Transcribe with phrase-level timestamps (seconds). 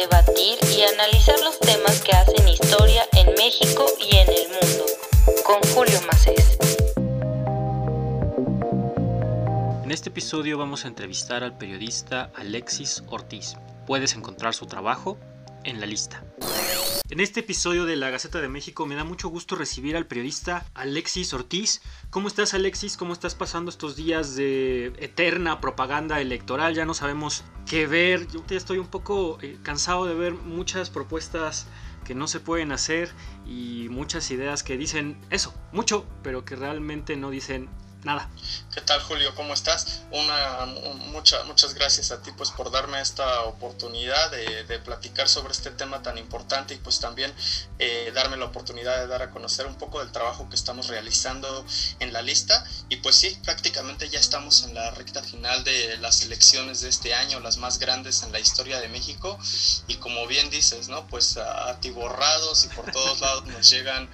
[0.00, 4.84] debatir y analizar los temas que hacen historia en México y en el mundo.
[5.44, 6.56] Con Julio Macés.
[9.82, 13.56] En este episodio vamos a entrevistar al periodista Alexis Ortiz.
[13.86, 15.18] Puedes encontrar su trabajo
[15.64, 16.22] en la lista.
[17.10, 20.66] En este episodio de la Gaceta de México me da mucho gusto recibir al periodista
[20.74, 21.80] Alexis Ortiz.
[22.10, 22.98] ¿Cómo estás Alexis?
[22.98, 26.74] ¿Cómo estás pasando estos días de eterna propaganda electoral?
[26.74, 28.28] Ya no sabemos qué ver.
[28.28, 31.66] Yo estoy un poco eh, cansado de ver muchas propuestas
[32.04, 33.10] que no se pueden hacer
[33.46, 37.70] y muchas ideas que dicen eso, mucho, pero que realmente no dicen
[38.04, 38.28] nada.
[38.72, 39.34] ¿Qué tal Julio?
[39.34, 40.02] ¿Cómo estás?
[40.12, 40.66] Una,
[41.10, 45.70] mucha, muchas gracias a ti pues por darme esta oportunidad de, de platicar sobre este
[45.70, 47.32] tema tan importante y pues también
[47.78, 51.64] eh, darme la oportunidad de dar a conocer un poco del trabajo que estamos realizando
[51.98, 56.22] en la lista y pues sí, prácticamente ya estamos en la recta final de las
[56.22, 59.38] elecciones de este año, las más grandes en la historia de México
[59.88, 61.06] y como bien dices, ¿no?
[61.08, 64.08] Pues atiborrados y por todos lados nos llegan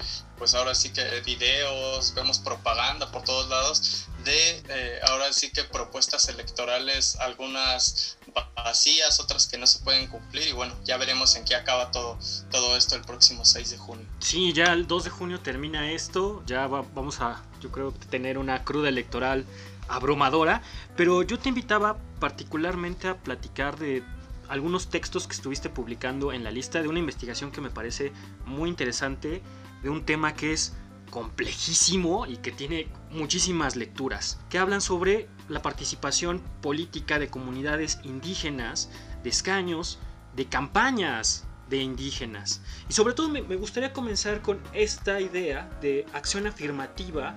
[0.45, 5.65] pues ahora sí que videos, vemos propaganda por todos lados de eh, ahora sí que
[5.65, 8.19] propuestas electorales, algunas
[8.55, 12.19] vacías, otras que no se pueden cumplir y bueno, ya veremos en qué acaba todo,
[12.51, 14.07] todo esto el próximo 6 de junio.
[14.19, 18.65] Sí, ya el 2 de junio termina esto, ya vamos a, yo creo, tener una
[18.65, 19.47] cruda electoral
[19.89, 20.61] abrumadora,
[20.95, 24.03] pero yo te invitaba particularmente a platicar de
[24.51, 28.13] algunos textos que estuviste publicando en la lista de una investigación que me parece
[28.45, 29.41] muy interesante
[29.85, 30.75] de un tema que es
[31.11, 38.91] complejísimo y que tiene muchísimas lecturas, que hablan sobre la participación política de comunidades indígenas,
[39.23, 40.01] de escaños,
[40.35, 42.63] de campañas de indígenas.
[42.89, 47.37] Y sobre todo me, gustaría comenzar con esta idea de acción afirmativa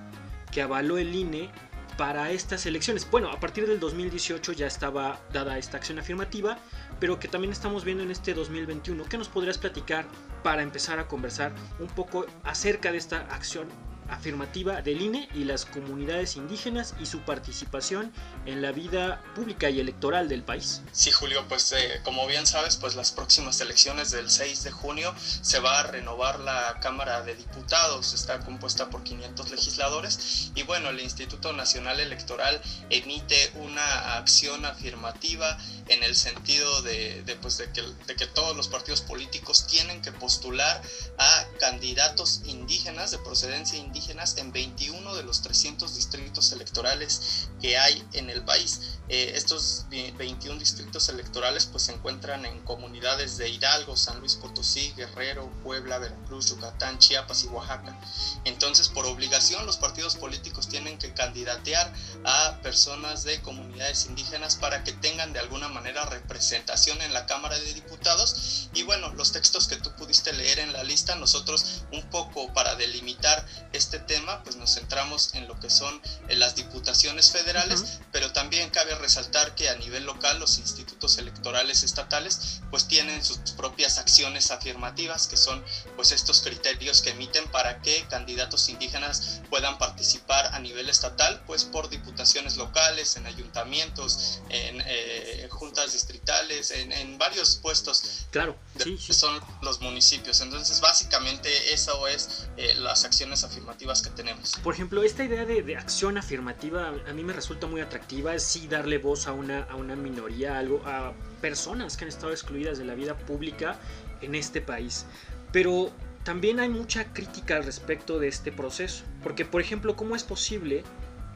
[0.50, 1.50] que avaló el INE
[1.98, 3.10] para estas elecciones.
[3.10, 6.56] Bueno, a partir del 2018 ya estaba dada esta acción afirmativa,
[7.00, 9.04] pero que también estamos viendo en este 2021.
[9.04, 10.06] ¿Qué nos podrías platicar
[10.44, 13.66] para empezar a conversar un poco acerca de esta acción
[14.08, 18.12] afirmativa del INE y las comunidades indígenas y su participación
[18.46, 20.82] en la vida pública y electoral del país.
[20.92, 25.14] Sí, Julio, pues eh, como bien sabes, pues las próximas elecciones del 6 de junio
[25.18, 30.88] se va a renovar la Cámara de Diputados, está compuesta por 500 legisladores y bueno,
[30.88, 32.60] el Instituto Nacional Electoral
[32.90, 35.58] emite una acción afirmativa
[35.88, 40.12] en el sentido de, pues de, que, de que todos los partidos políticos tienen que
[40.12, 40.82] postular
[41.18, 43.97] a candidatos indígenas de procedencia indígena
[44.36, 48.98] en 21 de los 300 distritos electorales que hay en el país.
[49.08, 54.92] Eh, estos 21 distritos electorales pues se encuentran en comunidades de Hidalgo, San Luis Potosí,
[54.96, 57.98] Guerrero, Puebla, Veracruz, Yucatán, Chiapas y Oaxaca.
[58.44, 61.92] Entonces por obligación los partidos políticos tienen que candidatear
[62.24, 67.58] a personas de comunidades indígenas para que tengan de alguna manera representación en la Cámara
[67.58, 68.68] de Diputados.
[68.74, 72.74] Y bueno, los textos que tú pudiste leer en la lista, nosotros un poco para
[72.76, 78.00] delimitar este este tema, pues nos centramos en lo que son eh, las diputaciones federales,
[78.12, 83.38] pero también cabe resaltar que a nivel local los institutos electorales estatales pues tienen sus
[83.56, 85.64] propias acciones afirmativas, que son
[85.96, 91.64] pues estos criterios que emiten para que candidatos indígenas puedan participar a nivel estatal, pues
[91.64, 98.26] por diputaciones locales, en ayuntamientos, en eh, juntas distritales, en, varios puestos.
[98.30, 100.40] Claro, sí, son los municipios.
[100.40, 104.56] Entonces, básicamente eso es eh, las acciones afirmativas que tenemos.
[104.62, 108.98] Por ejemplo, esta idea de, acción afirmativa a mí me resulta muy atractiva, sí darle
[108.98, 112.94] voz a una, a una minoría, algo, a personas que han estado excluidas de la
[112.94, 113.78] vida pública
[114.20, 115.06] en este país.
[115.52, 115.92] Pero
[116.24, 120.84] también hay mucha crítica al respecto de este proceso, porque por ejemplo, ¿cómo es posible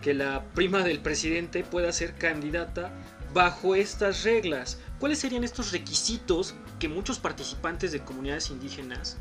[0.02, 2.92] que la prima del presidente pueda ser candidata
[3.32, 4.78] bajo estas reglas?
[4.98, 9.16] ¿Cuáles serían estos requisitos que muchos participantes de comunidades indígenas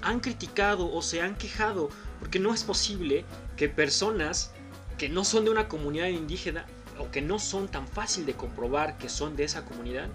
[0.00, 3.26] han criticado o se han quejado, porque no es posible
[3.58, 4.54] que personas
[4.96, 6.64] que no son de una comunidad indígena
[6.98, 10.08] o que no son tan fácil de comprobar que son de esa comunidad,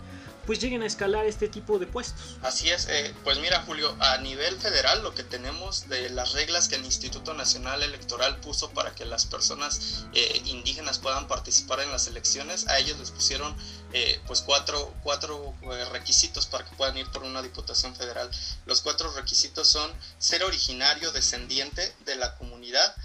[0.49, 2.37] pues lleguen a escalar este tipo de puestos.
[2.41, 6.67] Así es, eh, pues mira Julio, a nivel federal lo que tenemos de las reglas
[6.67, 11.91] que el Instituto Nacional Electoral puso para que las personas eh, indígenas puedan participar en
[11.91, 13.55] las elecciones, a ellos les pusieron
[13.93, 15.53] eh, pues cuatro, cuatro
[15.91, 18.27] requisitos para que puedan ir por una diputación federal.
[18.65, 22.95] Los cuatro requisitos son ser originario, descendiente de la comunidad,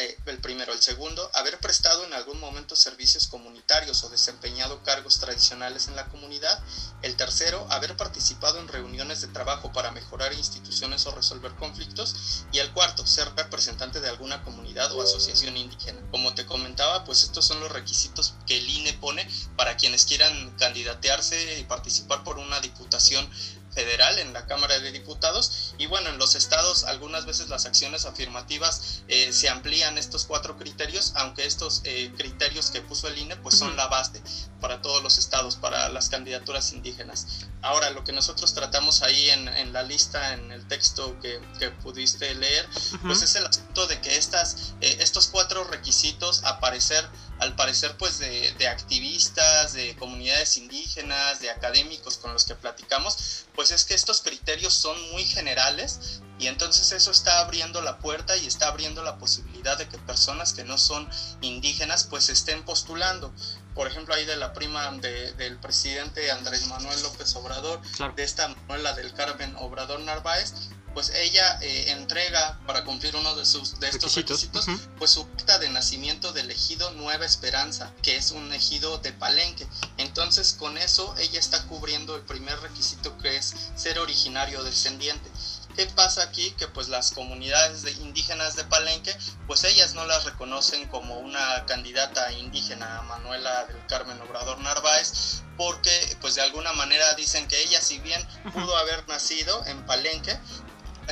[0.00, 0.72] eh, el primero.
[0.72, 6.06] El segundo, haber prestado en algún momento servicios comunitarios o desempeñado cargos tradicionales en la
[6.06, 6.58] comunidad.
[7.02, 12.46] El tercero, haber participado en reuniones de trabajo para mejorar instituciones o resolver conflictos.
[12.50, 16.00] Y el cuarto, ser representante de alguna comunidad o asociación indígena.
[16.10, 20.56] Como te comentaba, pues estos son los requisitos que el INE pone para quienes quieran
[20.56, 23.28] candidatearse y participar por una diputación
[23.72, 25.74] federal en la Cámara de Diputados.
[25.78, 30.56] Y bueno, en los estados algunas veces las acciones afirmativas eh, se amplían estos cuatro
[30.56, 34.22] criterios, aunque estos eh, criterios que puso el INE pues son la base
[34.60, 37.26] para todos los estados, para las candidaturas indígenas.
[37.62, 41.70] Ahora, lo que nosotros tratamos ahí en, en la lista, en el texto que, que
[41.70, 42.68] pudiste leer,
[43.02, 47.06] pues es el asunto de que estas, eh, estos cuatro requisitos aparecer
[47.40, 53.46] al parecer pues de, de, activistas, de comunidades indígenas, de académicos con los que platicamos,
[53.54, 58.34] pues es que estos criterios son muy generales y entonces eso está abriendo la puerta
[58.36, 61.08] y está abriendo la posibilidad de que personas que no son
[61.42, 63.32] indígenas pues estén postulando.
[63.74, 67.80] Por ejemplo, ahí de la prima de, del presidente Andrés Manuel López Obrador,
[68.16, 70.54] de esta Manuela del Carmen Obrador Narváez,
[70.94, 74.66] pues ella eh, entrega para cumplir uno de sus de estos requisitos,
[74.98, 79.66] pues su acta de nacimiento del ejido Nueva Esperanza, que es un ejido de Palenque.
[79.96, 85.30] Entonces, con eso ella está cubriendo el primer requisito que es ser originario descendiente.
[85.76, 86.50] ¿Qué pasa aquí?
[86.58, 89.16] Que pues las comunidades de indígenas de Palenque,
[89.46, 96.16] pues ellas no las reconocen como una candidata indígena, Manuela del Carmen Obrador Narváez, porque
[96.20, 100.38] pues de alguna manera dicen que ella si bien pudo haber nacido en Palenque,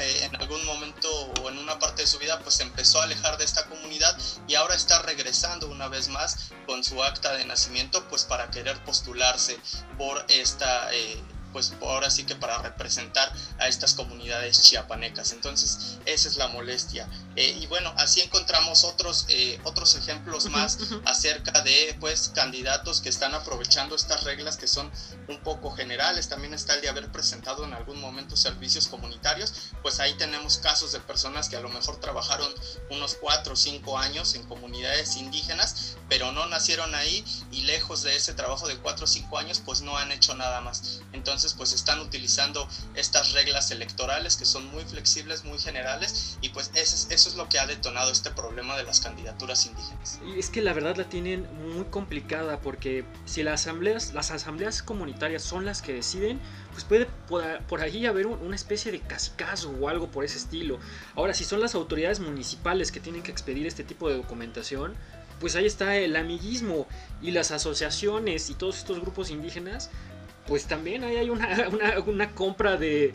[0.00, 1.08] eh, en algún momento
[1.42, 4.16] o en una parte de su vida pues se empezó a alejar de esta comunidad
[4.46, 8.82] y ahora está regresando una vez más con su acta de nacimiento pues para querer
[8.84, 9.58] postularse
[9.96, 11.22] por esta eh,
[11.52, 15.32] pues ahora sí que para representar a estas comunidades chiapanecas.
[15.32, 17.08] Entonces, esa es la molestia.
[17.36, 23.08] Eh, y bueno, así encontramos otros, eh, otros ejemplos más acerca de pues candidatos que
[23.08, 24.90] están aprovechando estas reglas que son
[25.28, 26.28] un poco generales.
[26.28, 29.52] También está el de haber presentado en algún momento servicios comunitarios.
[29.82, 32.52] Pues ahí tenemos casos de personas que a lo mejor trabajaron
[32.90, 38.16] unos cuatro o cinco años en comunidades indígenas, pero no nacieron ahí y lejos de
[38.16, 41.00] ese trabajo de cuatro o cinco años, pues no han hecho nada más.
[41.12, 46.70] Entonces, pues están utilizando estas reglas electorales que son muy flexibles, muy generales y pues
[46.74, 50.20] eso es, eso es lo que ha detonado este problema de las candidaturas indígenas.
[50.26, 54.82] Y es que la verdad la tienen muy complicada porque si las asambleas, las asambleas
[54.82, 56.40] comunitarias son las que deciden,
[56.72, 57.06] pues puede
[57.68, 60.78] por, ahí haber una especie de cascazo o algo por ese estilo.
[61.14, 64.94] Ahora, si son las autoridades municipales que tienen que expedir este tipo de documentación,
[65.40, 66.86] pues ahí está el amiguismo
[67.22, 69.90] y las asociaciones y todos estos grupos indígenas
[70.48, 73.12] pues también ahí hay una, compra de,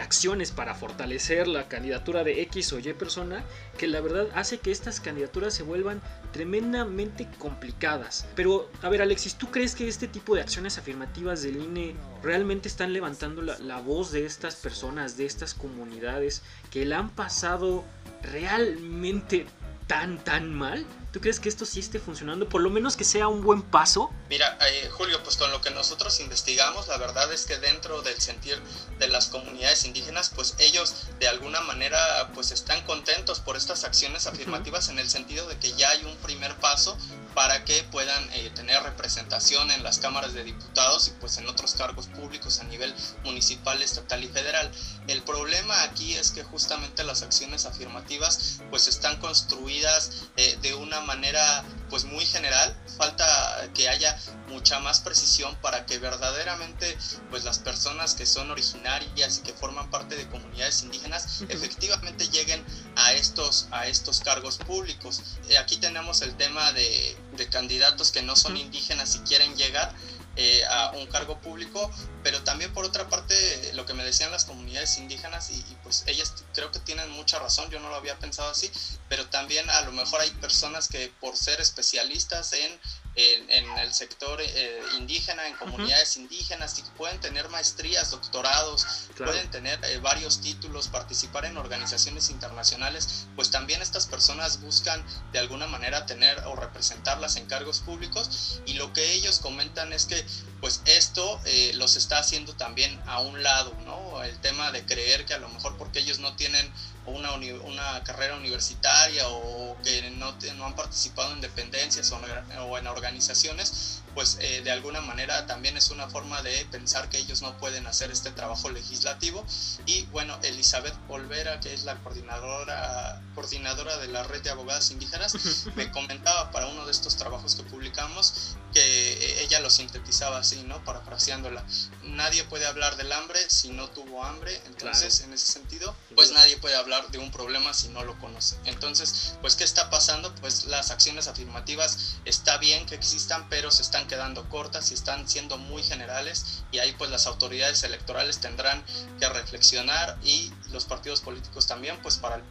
[0.00, 3.42] acciones para fortalecer la candidatura de X o Y persona
[3.76, 6.00] que la verdad hace que estas candidaturas se vuelvan
[6.32, 8.24] tremendamente complicadas.
[8.36, 12.68] Pero, a ver Alexis, ¿tú crees que este tipo de acciones afirmativas del INE realmente
[12.68, 17.84] están levantando la, la voz de estas personas, de estas comunidades que la han pasado
[18.22, 19.44] realmente
[19.88, 20.86] tan, tan mal?
[21.12, 22.48] ¿Tú crees que esto sí esté funcionando?
[22.48, 24.10] Por lo menos que sea un buen paso.
[24.28, 28.20] Mira, eh, Julio, pues con lo que nosotros investigamos, la verdad es que dentro del
[28.20, 28.60] sentir
[29.00, 31.98] de las comunidades indígenas, pues ellos de alguna manera
[32.32, 36.16] pues están contentos por estas acciones afirmativas en el sentido de que ya hay un
[36.18, 36.96] primer paso
[37.34, 41.74] para que puedan eh, tener representación en las cámaras de diputados y pues en otros
[41.74, 42.94] cargos públicos a nivel
[43.24, 44.70] municipal, estatal y federal.
[45.06, 51.00] El problema aquí es que justamente las acciones afirmativas pues están construidas eh, de una
[51.00, 53.26] manera pues muy general, falta
[53.74, 54.16] que haya
[54.48, 56.96] mucha más precisión para que verdaderamente
[57.30, 62.64] pues las personas que son originarias y que forman parte de comunidades indígenas efectivamente lleguen
[62.96, 65.22] a estos, a estos cargos públicos.
[65.48, 69.92] Eh, aquí tenemos el tema de, de candidatos que no son indígenas y quieren llegar
[70.36, 71.90] eh, a un cargo público,
[72.22, 73.34] pero también por otra parte
[73.74, 77.70] lo que me decían las comunidades indígenas y, pues ellas creo que tienen mucha razón,
[77.70, 78.70] yo no lo había pensado así,
[79.08, 82.78] pero también a lo mejor hay personas que por ser especialistas en
[83.16, 88.86] en, el sector eh, indígena, en comunidades indígenas, y pueden tener maestrías, doctorados,
[89.16, 95.38] pueden tener eh, varios títulos, participar en organizaciones internacionales, pues también estas personas buscan de
[95.38, 100.24] alguna manera tener o representarlas en cargos públicos y lo que ellos comentan es que
[100.60, 104.22] pues esto eh, los está haciendo también a un lado, ¿no?
[104.22, 106.70] El tema de creer que a lo mejor porque ellos no tienen
[107.10, 114.02] una, una carrera universitaria o que no, no han participado en dependencias o, en organizaciones,
[114.14, 117.86] pues eh, de alguna manera también es una forma de pensar que ellos no pueden
[117.86, 119.44] hacer este trabajo legislativo.
[119.86, 125.66] Y bueno, Elizabeth Olvera, que es la coordinadora, coordinadora de la red de abogadas indígenas,
[125.76, 130.62] me comentaba para uno de estos trabajos que publicamos que eh, ella lo sintetizaba así,
[130.62, 130.82] ¿no?
[130.84, 131.64] Parafraseándola.
[132.04, 136.56] Nadie puede hablar del hambre si no tuvo hambre, entonces en ese sentido, pues nadie
[136.58, 138.56] puede hablar de un problema si no lo conoce.
[138.64, 140.34] Entonces, pues ¿qué está pasando?
[140.36, 144.94] Pues las acciones afirmativas está bien que existan, pero se están están quedando cortas y
[144.94, 148.82] están siendo muy generales y ahí pues las autoridades electorales tendrán
[149.18, 152.42] que reflexionar y los partidos políticos también pues para el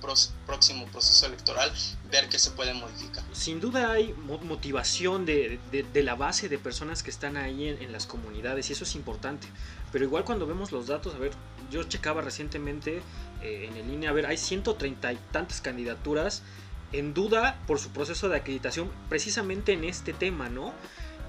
[0.46, 1.72] próximo proceso electoral
[2.12, 3.24] ver qué se puede modificar.
[3.34, 4.14] Sin duda hay
[4.44, 8.84] motivación de, de, la base de personas que están ahí en, las comunidades y eso
[8.84, 9.48] es importante.
[9.92, 11.32] Pero igual cuando vemos los datos, a ver,
[11.72, 13.02] yo checaba recientemente
[13.42, 16.44] eh, en el línea, a ver, hay 130 y tantas candidaturas
[16.92, 20.74] en duda por su proceso de acreditación precisamente en este tema, ¿no?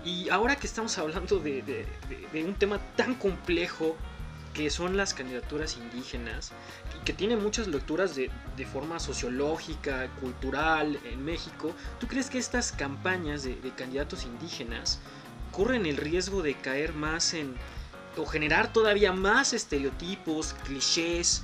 [0.04, 1.62] Y ahora que estamos hablando de,
[2.32, 3.96] de un tema tan complejo
[4.52, 6.52] que son las candidaturas indígenas,
[6.96, 8.30] y que tienen muchas lecturas de,
[8.72, 15.00] forma sociológica, cultural en México, ¿tú crees que estas campañas de, candidatos indígenas
[15.52, 17.54] corren el riesgo de caer más en,
[18.16, 21.42] o generar todavía más estereotipos, clichés,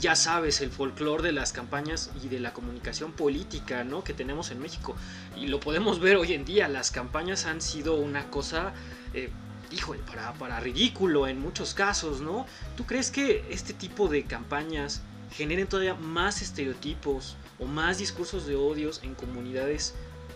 [0.00, 4.04] ya sabes, el folclore de las campañas y de la comunicación política ¿no?
[4.04, 4.96] que tenemos en México?
[5.36, 8.72] Y lo podemos ver hoy en día, las campañas han sido una cosa...
[9.14, 9.30] Eh,
[9.72, 12.44] híjole, para, para ridículo en muchos casos, ¿no?
[12.76, 18.56] ¿Tú crees que este tipo de campañas generen todavía más estereotipos o más discursos de
[18.56, 19.94] odios en comunidades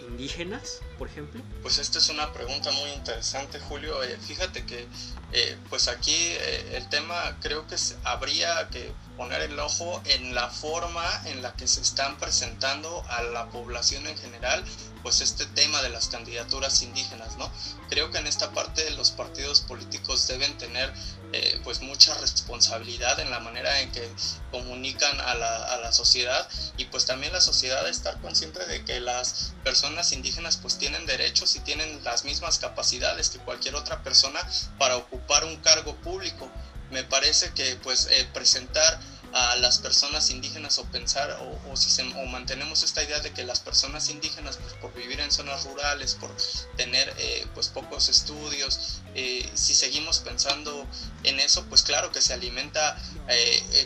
[0.08, 1.40] indígenas, por ejemplo?
[1.62, 3.96] Pues esta es una pregunta muy interesante, Julio.
[4.20, 4.86] Fíjate que
[5.32, 10.48] eh, pues aquí eh, el tema creo que habría que poner el ojo en la
[10.48, 14.64] forma en la que se están presentando a la población en general
[15.04, 17.52] pues este tema de las candidaturas indígenas, ¿no?
[17.90, 20.92] Creo que en esta parte los partidos políticos deben tener
[21.32, 24.08] eh, pues mucha responsabilidad en la manera en que
[24.50, 29.00] comunican a la, a la, sociedad y pues también la sociedad estar consciente de que
[29.00, 34.40] las personas indígenas pues tienen derechos y tienen las mismas capacidades que cualquier otra persona
[34.78, 36.48] para ocupar un cargo público.
[36.94, 39.00] Me parece que pues eh, presentar
[39.32, 41.36] a las personas indígenas o pensar
[41.68, 45.32] o, si o mantenemos esta idea de que las personas indígenas pues, por vivir en
[45.32, 46.30] zonas rurales por
[46.76, 50.86] tener eh, pues pocos estudios eh, si seguimos pensando
[51.24, 52.96] en eso pues claro que se alimenta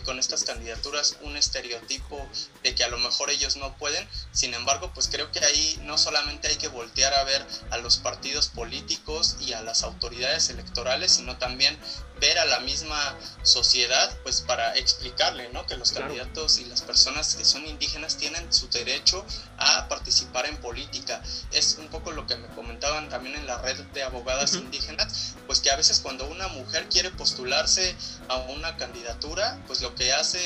[0.04, 2.28] con estas candidaturas un estereotipo
[2.62, 4.06] de que a lo mejor ellos no pueden.
[4.32, 7.98] Sin embargo pues creo que ahí no solamente hay que voltear a ver a los
[7.98, 11.78] partidos políticos y a las autoridades electorales sino también
[12.20, 15.66] ver a la misma sociedad pues para explicarle ¿no?
[15.66, 19.24] que los candidatos y las personas que son indígenas tienen su derecho
[19.58, 21.22] a participar en política.
[21.52, 25.60] Es un poco lo que me comentaban también en la red de abogadas indígenas, pues
[25.60, 27.94] que a veces cuando una mujer quiere postularse
[28.28, 30.40] a una candidatura, pues lo que hace,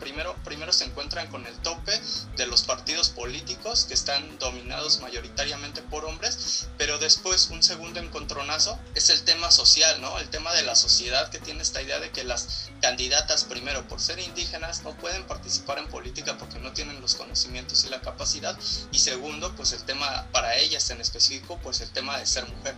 [0.00, 1.98] primero, primero se encuentran con el tope
[2.36, 8.78] de los partidos políticos que están dominados mayoritariamente por hombres, pero después un segundo encontronazo
[8.94, 10.18] es el tema social, ¿no?
[10.18, 10.97] El tema de la sociedad
[11.30, 15.78] que tiene esta idea de que las candidatas, primero por ser indígenas, no pueden participar
[15.78, 18.58] en política porque no tienen los conocimientos y la capacidad,
[18.90, 22.74] y segundo, pues el tema para ellas en específico, pues el tema de ser mujer.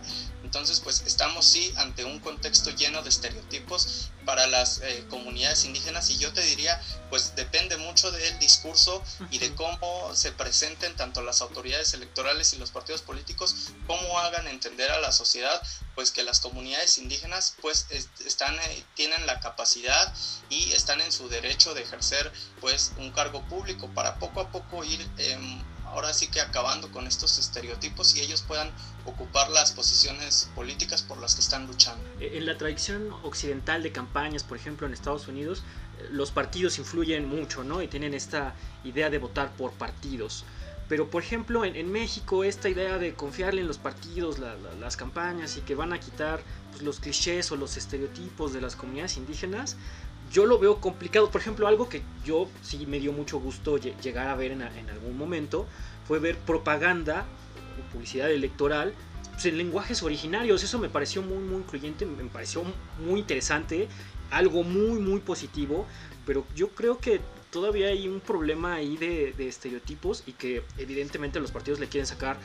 [0.51, 6.09] Entonces, pues estamos sí ante un contexto lleno de estereotipos para las eh, comunidades indígenas.
[6.09, 6.77] Y yo te diría,
[7.09, 12.57] pues depende mucho del discurso y de cómo se presenten tanto las autoridades electorales y
[12.57, 15.61] los partidos políticos, cómo hagan entender a la sociedad,
[15.95, 17.87] pues que las comunidades indígenas pues
[18.25, 20.13] están, eh, tienen la capacidad
[20.49, 22.29] y están en su derecho de ejercer
[22.59, 24.99] pues un cargo público para poco a poco ir...
[25.17, 28.71] Em, ahora sí que acabando con estos estereotipos y ellos puedan
[29.05, 32.03] ocupar las posiciones políticas por las que están luchando.
[32.19, 35.63] E, en la tradición occidental de campañas, por ejemplo en Estados Unidos,
[35.99, 37.81] eh, los partidos influyen mucho, ¿no?
[37.81, 40.45] Y tienen esta idea de votar por partidos.
[40.87, 45.61] Pero por ejemplo en, México esta idea de confiarle en los partidos, las campañas y
[45.61, 49.77] que van a quitar pues, los clichés o los estereotipos de las comunidades indígenas,
[50.31, 51.29] yo lo veo complicado.
[51.29, 55.17] Por ejemplo, algo que yo sí me dio mucho gusto llegar a ver en, algún
[55.17, 55.67] momento
[56.07, 57.25] fue ver propaganda
[57.79, 58.93] o publicidad electoral
[59.31, 60.63] pues, en lenguajes originarios.
[60.63, 62.63] Eso me pareció muy, muy incluyente, me pareció
[63.05, 63.87] muy interesante,
[64.29, 65.85] algo muy, muy positivo.
[66.25, 67.19] Pero yo creo que
[67.49, 72.37] todavía hay un problema ahí de estereotipos y que evidentemente los partidos le quieren sacar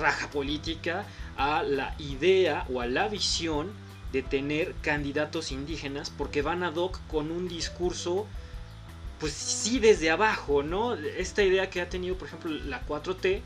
[0.00, 1.04] raja política
[1.36, 3.72] a la idea o a la visión
[4.12, 8.26] de tener candidatos indígenas porque van ad hoc con un discurso
[9.18, 10.94] pues sí desde abajo, ¿no?
[10.94, 13.40] Esta idea que ha tenido por ejemplo la 4T,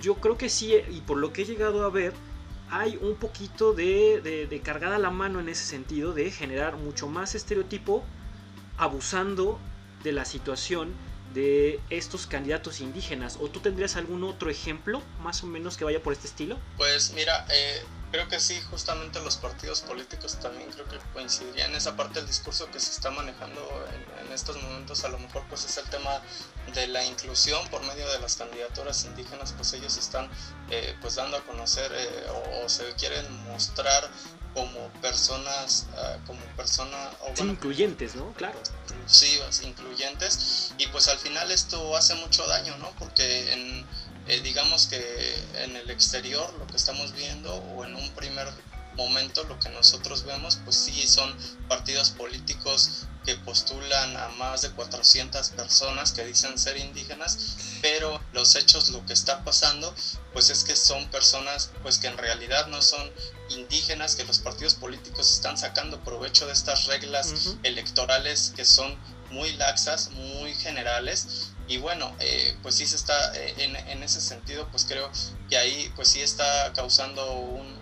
[0.00, 2.12] yo creo que sí, y por lo que he llegado a ver,
[2.70, 7.08] hay un poquito de, de, de cargada la mano en ese sentido de generar mucho
[7.08, 8.04] más estereotipo
[8.76, 9.58] abusando
[10.04, 10.92] de la situación
[11.34, 13.38] de estos candidatos indígenas?
[13.40, 16.58] ¿O tú tendrías algún otro ejemplo más o menos que vaya por este estilo?
[16.76, 17.82] Pues mira, eh,
[18.12, 22.26] Creo que sí, justamente los partidos políticos también creo que coincidirían en esa parte del
[22.26, 23.60] discurso que se está manejando
[24.20, 25.04] en, estos momentos.
[25.04, 26.20] A lo mejor pues es el tema
[26.74, 30.28] de la inclusión por medio de las candidaturas indígenas, pues ellos están
[30.70, 32.26] eh, pues dando a conocer eh,
[32.62, 34.08] o, se quieren mostrar
[34.52, 37.10] como personas, uh, como persona...
[37.20, 38.32] O, incluyentes, ¿no?
[38.32, 38.58] Claro.
[38.88, 40.72] Inclusivas, incluyentes.
[40.78, 42.90] Y pues al final esto hace mucho daño, ¿no?
[42.98, 43.86] Porque en
[44.28, 48.48] eh, digamos que en el exterior lo que estamos viendo o en un primer
[48.96, 51.36] momento lo que nosotros vemos pues sí son
[51.68, 58.54] partidos políticos que postulan a más de 400 personas que dicen ser indígenas pero los
[58.56, 59.94] hechos lo que está pasando
[60.32, 63.10] pues es que son personas pues que en realidad no son
[63.50, 68.96] indígenas que los partidos políticos están sacando provecho de estas reglas electorales que son
[69.30, 74.20] muy laxas muy generales y bueno, eh, pues sí se está, eh, en, en, ese
[74.20, 75.10] sentido, pues creo
[75.48, 77.75] que ahí pues sí está causando un,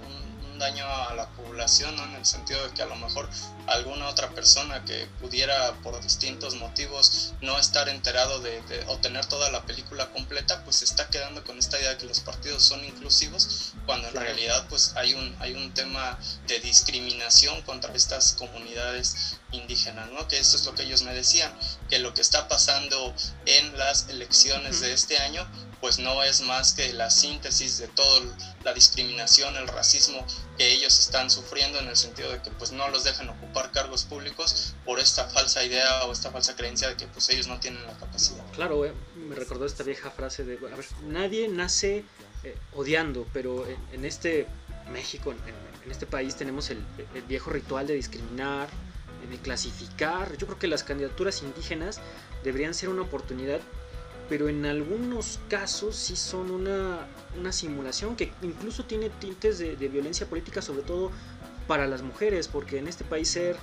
[0.58, 2.04] daño a la población, ¿no?
[2.04, 3.28] en el sentido de que a lo mejor
[3.66, 9.25] alguna otra persona que pudiera por distintos motivos no estar enterado de, de, o tener
[9.26, 12.62] toda la película completa, pues se está quedando con esta idea de que los partidos
[12.62, 18.32] son inclusivos, cuando en realidad pues hay un, hay un tema de discriminación contra estas
[18.34, 20.26] comunidades indígenas, ¿no?
[20.28, 21.52] Que eso es lo que ellos me decían,
[21.88, 23.14] que lo que está pasando
[23.46, 25.46] en las elecciones de este año
[25.84, 28.22] pues no es más que la síntesis de toda
[28.64, 30.24] la discriminación, el racismo
[30.56, 34.04] que ellos están sufriendo en el sentido de que pues no los dejan ocupar cargos
[34.04, 37.86] públicos por esta falsa idea o esta falsa creencia de que pues ellos no tienen
[37.86, 38.42] la capacidad.
[38.52, 38.94] Claro, eh,
[39.28, 42.02] me recordó esta vieja frase de, a ver, nadie nace
[42.44, 44.46] eh, odiando, pero en, este
[44.90, 46.82] México, en, este país tenemos el,
[47.14, 48.70] el viejo ritual de discriminar,
[49.30, 50.34] de clasificar.
[50.38, 52.00] Yo creo que las candidaturas indígenas
[52.42, 53.60] deberían ser una oportunidad
[54.28, 57.06] pero en algunos casos sí son una,
[57.52, 61.10] simulación que incluso tiene tintes de, violencia política, sobre todo
[61.66, 63.56] para las mujeres, porque en este país ser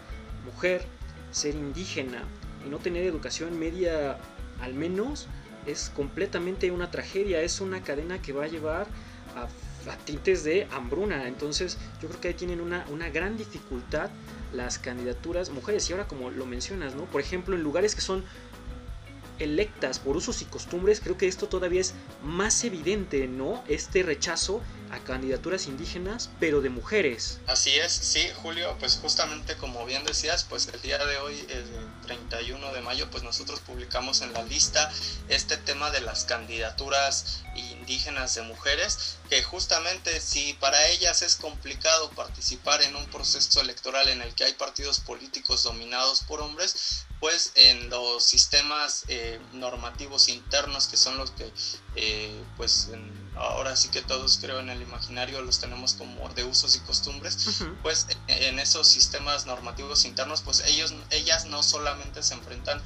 [0.46, 0.84] mujer,
[1.32, 2.24] ser indígena
[2.66, 4.18] y no tener educación media
[4.62, 5.28] al menos
[5.66, 8.88] es completamente una tragedia, es una cadena que va a llevar
[9.36, 9.48] a,
[10.06, 11.28] tintes de hambruna.
[11.28, 14.12] Entonces yo creo que ahí tienen una, una gran dificultad
[14.54, 15.90] las candidaturas mujeres.
[15.90, 17.06] Y ahora como lo mencionas, ¿no?
[17.06, 18.24] Por ejemplo, en lugares que son
[19.44, 23.64] electas por usos y costumbres, creo que esto todavía es más evidente, ¿no?
[23.68, 27.40] Este rechazo a candidaturas indígenas, pero de mujeres.
[27.48, 31.66] Así es, sí, Julio, pues justamente como bien decías, pues el día de hoy, el
[32.04, 34.92] 31 de mayo, pues nosotros publicamos en la lista
[35.30, 37.44] este tema de las candidaturas
[37.92, 44.08] indígenas de mujeres, que justamente si para ellas es complicado participar en un proceso electoral
[44.08, 50.30] en el que hay partidos políticos dominados por hombres, pues en los sistemas eh, normativos
[50.30, 51.52] internos que son los que
[51.96, 52.90] eh, pues
[53.36, 57.64] ahora sí que todos creo en el imaginario los tenemos como de usos y costumbres
[57.84, 62.82] pues en esos sistemas normativos internos pues ellos ellas no solamente se enfrentan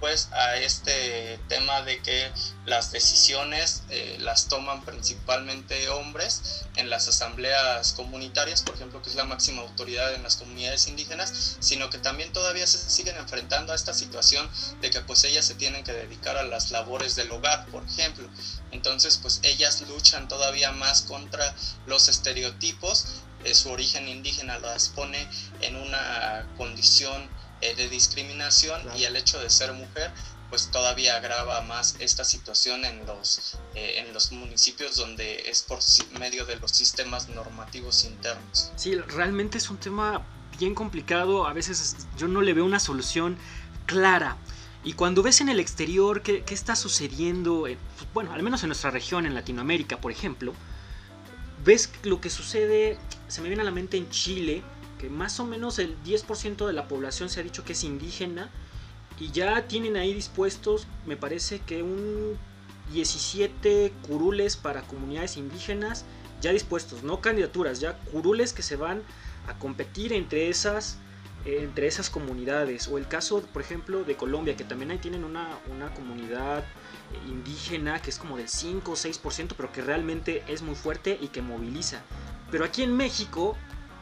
[0.00, 2.30] pues a este tema de que
[2.66, 9.16] las decisiones eh, las toman principalmente hombres en las asambleas comunitarias, por ejemplo, que es
[9.16, 13.76] la máxima autoridad en las comunidades indígenas, sino que también todavía se siguen enfrentando a
[13.76, 14.48] esta situación
[14.80, 18.28] de que pues ellas se tienen que dedicar a las labores del hogar, por ejemplo.
[18.70, 21.54] Entonces, pues ellas luchan todavía más contra
[21.86, 23.06] los estereotipos,
[23.42, 25.28] de su origen indígena las pone
[25.60, 27.28] en una condición
[27.60, 30.10] eh, de discriminación y el hecho de ser mujer
[30.50, 35.78] pues todavía agrava más esta situación en los, eh, en los municipios donde es por
[36.18, 38.72] medio de los sistemas normativos internos.
[38.76, 40.22] Sí, realmente es un tema
[40.58, 43.36] bien complicado, a veces yo no le veo una solución
[43.86, 44.36] clara.
[44.84, 47.78] Y cuando ves en el exterior qué, qué está sucediendo, pues,
[48.14, 50.54] bueno, al menos en nuestra región, en Latinoamérica, por ejemplo,
[51.64, 54.62] ves lo que sucede, se me viene a la mente en Chile,
[54.98, 58.50] que más o menos el 10% de la población se ha dicho que es indígena
[59.18, 62.36] y ya tienen ahí dispuestos, me parece que un
[62.92, 66.04] 17 curules para comunidades indígenas
[66.40, 69.02] ya dispuestos, no candidaturas, ya curules que se van
[69.46, 70.98] a competir entre esas
[71.44, 72.88] entre esas comunidades.
[72.88, 76.64] O el caso por ejemplo de Colombia que también ahí tienen una, una comunidad
[77.26, 81.28] indígena que es como del 5 o 6% pero que realmente es muy fuerte y
[81.28, 82.02] que moviliza.
[82.50, 83.56] Pero aquí en México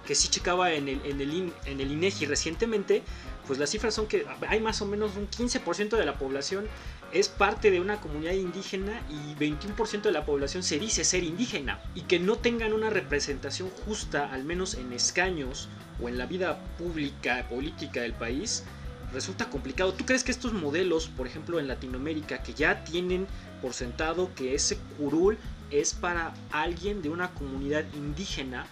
[0.07, 3.03] que sí checaba en el, en el, en el INEGI recientemente,
[3.47, 6.67] pues las cifras son que hay más o menos un 15% de la población
[7.13, 11.81] es parte de una comunidad indígena y 21% de la población se dice ser indígena
[11.95, 15.69] y que no tengan una representación justa, al menos en escaños
[16.03, 18.65] o en la vida pública, política del país,
[19.13, 19.95] resulta complicado.
[19.95, 23.27] ¿Tú crees que estos modelos, por ejemplo en Latinoamérica, que ya tienen
[23.63, 25.39] por sentado que ese curul
[25.71, 28.67] es para alguien de una comunidad indígena,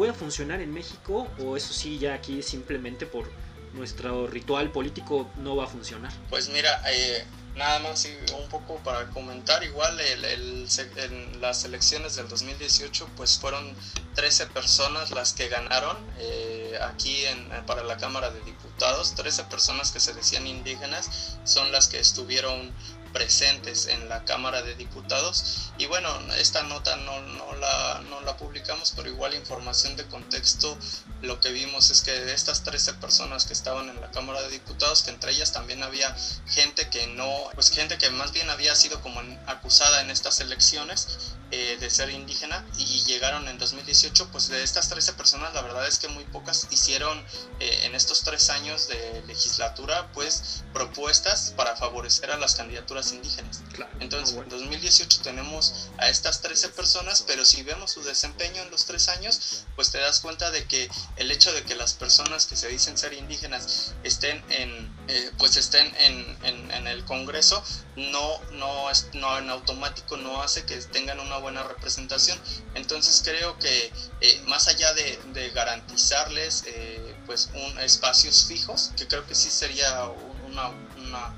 [0.00, 3.30] pueda funcionar en México o eso sí ya aquí simplemente por
[3.74, 6.10] nuestro ritual político no va a funcionar?
[6.30, 7.22] Pues mira, eh,
[7.54, 13.74] nada más un poco para comentar, igual el, en las elecciones del 2018 pues fueron
[14.14, 19.90] 13 personas las que ganaron eh, aquí en, para la Cámara de Diputados, 13 personas
[19.90, 22.72] que se decían indígenas son las que estuvieron
[23.12, 25.70] presentes en la Cámara de Diputados.
[25.78, 30.76] Y bueno, esta nota no, no, la, no la publicamos, pero igual información de contexto,
[31.22, 34.50] lo que vimos es que de estas 13 personas que estaban en la Cámara de
[34.50, 36.14] Diputados, que entre ellas también había
[36.46, 41.36] gente que no, pues gente que más bien había sido como acusada en estas elecciones
[41.52, 45.86] eh, de ser indígena y llegaron en 2018, pues de estas 13 personas la verdad
[45.86, 47.18] es que muy pocas hicieron
[47.58, 53.62] eh, en estos tres años de legislatura pues propuestas para favorecer a las candidaturas indígenas.
[54.00, 58.84] Entonces en 2018 tenemos a estas 13 personas, pero si vemos su desempeño en los
[58.84, 62.56] tres años, pues te das cuenta de que el hecho de que las personas que
[62.56, 67.62] se dicen ser indígenas estén en, eh, pues estén en, en, en, el Congreso,
[67.96, 72.38] no, no, no en automático no hace que tengan una buena representación.
[72.74, 75.18] Entonces creo que eh, más allá de,
[75.54, 80.04] garantizarles eh, pues un, espacios fijos, que creo que sí sería
[80.46, 81.34] una, una,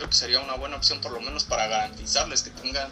[0.00, 2.90] creo que sería una buena opción por lo menos para garantizarles que tengan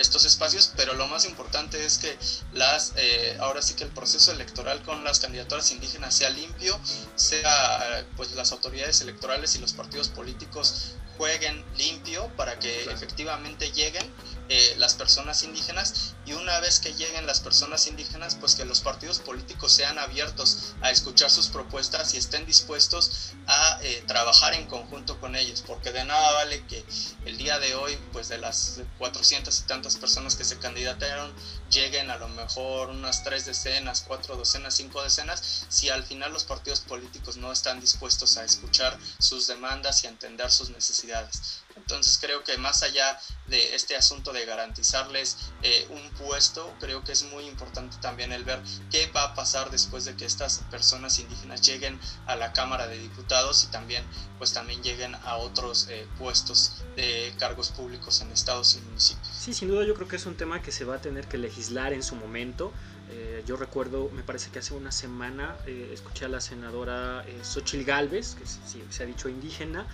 [0.00, 2.16] estos espacios, pero lo más importante es que
[2.52, 6.78] las eh, ahora sí que el proceso electoral con las candidaturas indígenas sea limpio,
[7.14, 14.10] sea pues las autoridades electorales y los partidos políticos jueguen limpio para que efectivamente lleguen
[14.48, 18.80] eh, las personas indígenas y una vez que lleguen las personas indígenas, pues que los
[18.80, 24.66] partidos políticos sean abiertos a escuchar sus propuestas y estén dispuestos a eh, trabajar en
[24.66, 26.82] conjunto con ellos, porque de nada vale que
[27.26, 31.32] el día de hoy, pues de las 400 y tantas personas que se candidataron,
[31.70, 36.44] lleguen a lo mejor unas tres decenas, cuatro docenas, cinco decenas, si al final los
[36.44, 41.62] partidos políticos no están dispuestos a escuchar sus demandas y a entender sus necesidades.
[41.76, 47.12] Entonces creo que más allá de este asunto de garantizarles eh, un puesto, creo que
[47.12, 51.18] es muy importante también el ver qué va a pasar después de que estas personas
[51.18, 54.04] indígenas lleguen a la Cámara de Diputados y también
[54.38, 59.29] pues también lleguen a otros eh, puestos de cargos públicos en estados y municipios.
[59.40, 61.38] Sí, sin duda yo creo que es un tema que se va a tener que
[61.38, 62.72] legislar en su momento.
[63.10, 68.34] Eh, yo recuerdo, me parece que hace una semana escuché a la senadora Xochil Gálvez,
[68.34, 69.86] que se ha dicho indígena,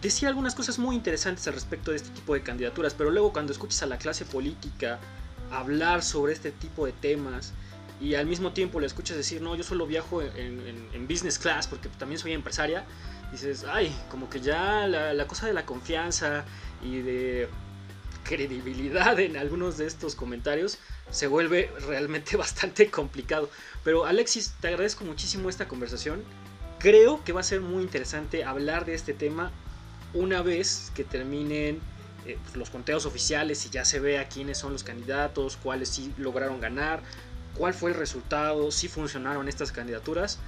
[0.00, 3.52] decía algunas cosas muy interesantes al respecto de este tipo de candidaturas, pero luego cuando
[3.52, 4.98] escuchas a la clase política
[5.50, 7.52] hablar sobre este tipo de temas
[8.00, 11.90] y al mismo tiempo le escuchas decir, no, yo solo viajo en, business class porque
[11.90, 12.86] también soy empresaria,
[13.30, 16.46] dices, ay, como que ya la cosa de la confianza
[16.82, 17.50] y de
[18.28, 20.76] credibilidad en algunos de estos comentarios
[21.10, 23.48] se vuelve realmente bastante complicado.
[23.84, 26.22] Pero Alexis, te agradezco muchísimo esta conversación.
[26.78, 29.50] Creo que va a ser muy interesante hablar de este tema
[30.12, 31.80] una vez que terminen
[32.26, 36.12] eh, pues, los conteos oficiales y ya se vea quiénes son los candidatos, cuáles sí
[36.18, 37.00] lograron ganar,
[37.54, 40.38] cuál fue el resultado, si funcionaron estas candidaturas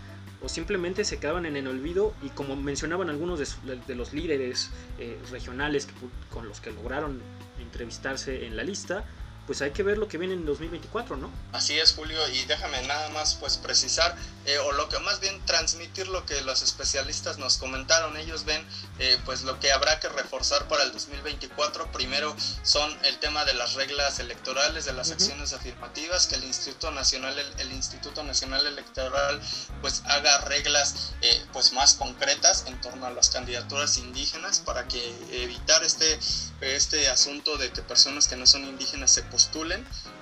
[0.42, 5.18] o simplemente se quedaban en el olvido y como mencionaban algunos de, los líderes eh,
[5.30, 5.88] regionales
[6.30, 7.20] con los que lograron
[7.60, 9.04] entrevistarse en la lista,
[9.50, 11.28] pues hay que ver lo que viene en 2024, ¿no?
[11.50, 14.14] Así es, Julio, y déjame nada más pues precisar,
[14.46, 18.16] eh, o lo que más bien transmitir lo que los especialistas nos comentaron.
[18.16, 18.64] Ellos ven
[19.00, 21.90] eh, pues lo que habrá que reforzar para el 2024.
[21.90, 22.32] Primero
[22.62, 27.36] son el tema de las reglas electorales, de las acciones afirmativas, que el Instituto Nacional,
[27.58, 29.40] el, Instituto Nacional Electoral
[29.80, 35.12] pues haga reglas eh, pues más concretas en torno a las candidaturas indígenas para que
[35.32, 36.20] evitar este,
[36.60, 39.39] este asunto de que personas que no son indígenas se postulen.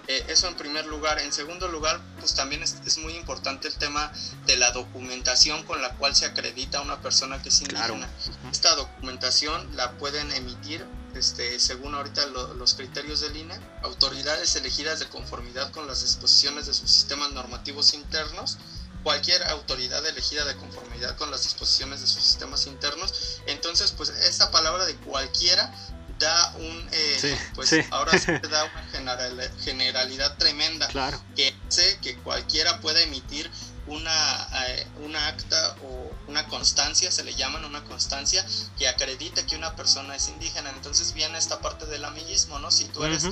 [0.08, 1.18] Eh, eso en primer lugar.
[1.18, 4.10] En segundo lugar, pues también es, muy importante el tema
[4.46, 8.08] de la documentación con la cual se acredita a una persona que es indígena.
[8.50, 15.08] Esta documentación la pueden emitir, este, según ahorita los criterios del INE, autoridades elegidas de
[15.08, 18.58] conformidad con las disposiciones de sus sistemas normativos internos
[19.02, 23.40] cualquier autoridad elegida de conformidad con las disposiciones de sus sistemas internos.
[23.46, 25.72] Entonces, pues esa palabra de cualquiera
[26.18, 28.64] da un, eh, pues ahora se da
[29.00, 29.16] una
[29.62, 31.22] generalidad tremenda claro.
[31.36, 33.50] que hace que cualquiera pueda emitir
[33.88, 38.44] una, eh, una acta o una constancia, se le llaman una constancia,
[38.76, 40.70] que acredite que una persona es indígena.
[40.70, 42.70] Entonces viene esta parte del amiguismo, ¿no?
[42.70, 43.24] Si tú eres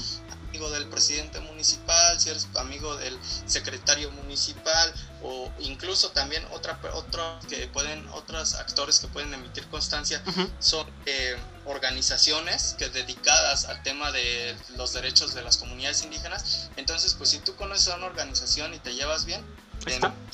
[0.56, 4.90] amigo del presidente municipal, si eres amigo del secretario municipal
[5.22, 10.22] o incluso también otra otro que pueden otros actores que pueden emitir constancia
[10.58, 16.70] son eh, organizaciones que dedicadas al tema de los derechos de las comunidades indígenas.
[16.76, 19.44] Entonces pues si tú conoces a una organización y te llevas bien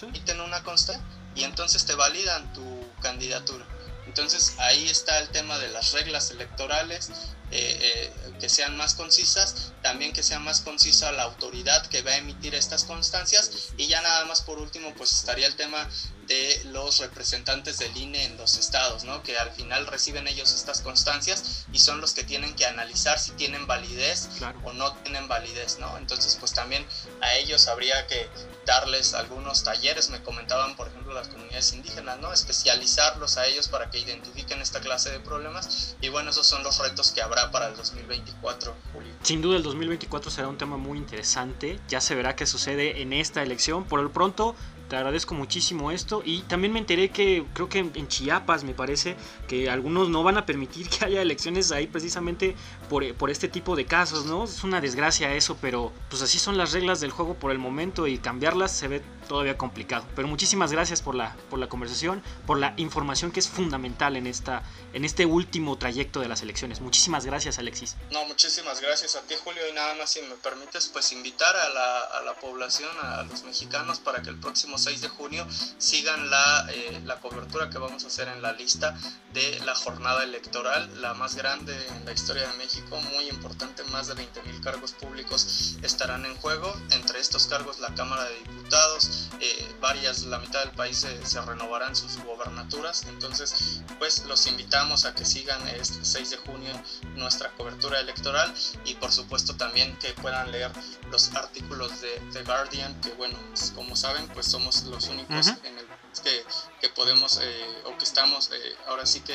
[0.02, 1.00] emiten una consta
[1.34, 2.62] y entonces te validan tu
[3.00, 3.66] candidatura.
[4.06, 7.10] Entonces ahí está el tema de las reglas electorales,
[7.54, 12.12] eh, eh, que sean más concisas, también que sea más concisa la autoridad que va
[12.12, 15.86] a emitir estas constancias y ya nada más por último pues estaría el tema
[16.26, 19.22] de los representantes del INE en los estados, ¿no?
[19.22, 23.32] que al final reciben ellos estas constancias y son los que tienen que analizar si
[23.32, 24.28] tienen validez
[24.64, 25.78] o no tienen validez.
[25.78, 25.98] ¿no?
[25.98, 26.86] Entonces pues también
[27.20, 28.28] a ellos habría que
[28.64, 32.32] darles algunos talleres, me comentaban por ejemplo las comunidades indígenas, ¿no?
[32.32, 36.78] especializarlos a ellos para que identifiquen esta clase de problemas y bueno, esos son los
[36.78, 39.12] retos que habrá para el 2024, Julio.
[39.22, 43.12] Sin duda el 2024 será un tema muy interesante, ya se verá qué sucede en
[43.12, 44.54] esta elección, por el pronto
[44.92, 49.16] te agradezco muchísimo esto y también me enteré que creo que en Chiapas me parece
[49.48, 52.54] que algunos no van a permitir que haya elecciones ahí precisamente
[52.90, 54.44] por, por, este tipo de casos, ¿no?
[54.44, 58.06] Es una desgracia eso, pero pues así son las reglas del juego por el momento
[58.06, 60.06] y cambiarlas se ve todavía complicado.
[60.14, 64.26] Pero muchísimas gracias por la, por la conversación, por la información que es fundamental en,
[64.26, 66.80] esta, en este último trayecto de las elecciones.
[66.80, 67.96] Muchísimas gracias, Alexis.
[68.10, 69.62] No, muchísimas gracias a ti, Julio.
[69.68, 73.42] Y nada más, si me permites, pues invitar a la, a la población, a los
[73.44, 75.46] mexicanos, para que el próximo 6 de junio
[75.78, 78.96] sigan la, eh, la cobertura que vamos a hacer en la lista
[79.32, 84.08] de la jornada electoral, la más grande en la historia de México, muy importante, más
[84.08, 89.10] de 20 mil cargos públicos estarán en juego, entre estos cargos la Cámara de Diputados,
[89.40, 93.04] eh, varias, la mitad del país se, renovarán sus gobernaturas.
[93.08, 96.72] Entonces, pues los invitamos a que sigan este 6 de junio
[97.14, 98.52] nuestra cobertura electoral
[98.84, 100.70] y por supuesto también que puedan leer
[101.10, 103.38] los artículos de The Guardian, que bueno,
[103.74, 106.44] como saben, pues somos los únicos en el que,
[106.80, 109.34] que podemos eh, o que estamos eh, ahora sí que,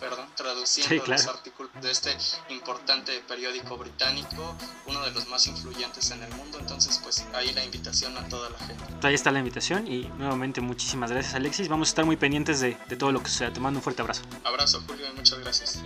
[0.00, 2.16] perdón, traduciendo los artículos de este
[2.50, 6.58] importante periódico británico, uno de los más influyentes en el mundo.
[6.58, 8.84] Entonces, pues ahí la invitación a toda la gente.
[9.02, 11.68] Ahí está la invitación y nuevamente muchísimas gracias Alexis.
[11.68, 13.52] Vamos a estar muy pendientes de, de todo lo que sea.
[13.52, 14.22] Te mando un fuerte abrazo.
[14.44, 15.80] Abrazo Julio y muchas gracias.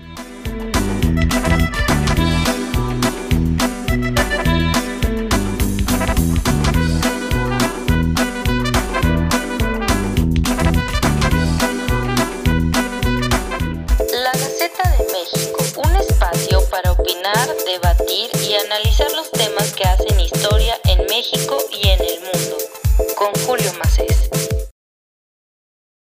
[17.73, 22.57] debatir y analizar los temas que hacen historia en México y en el mundo.
[23.17, 24.30] Con Julio Macés.